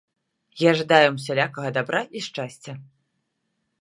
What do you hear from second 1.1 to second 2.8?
ім усялякага дабра і шчасця.